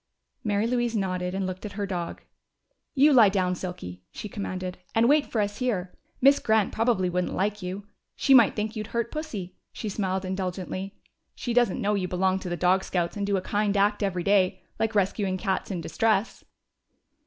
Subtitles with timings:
[0.43, 2.23] Mary Louise nodded and looked at her dog.
[2.95, 5.61] "You lie down, Silky," she commanded, "and wait here for us.
[6.19, 7.85] Miss Grant probably wouldn't like you.
[8.15, 10.95] She might think you'd hurt Pussy." She smiled indulgently.
[11.35, 14.23] "She doesn't know you belong to the Dog Scouts and do a kind act every
[14.23, 16.43] day like rescuing cats in distress!"